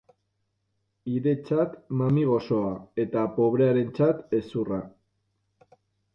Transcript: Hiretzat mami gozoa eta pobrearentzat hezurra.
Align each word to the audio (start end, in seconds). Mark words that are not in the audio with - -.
Hiretzat 1.11 1.75
mami 1.99 2.23
gozoa 2.31 2.73
eta 3.05 3.27
pobrearentzat 3.37 4.27
hezurra. 4.41 4.83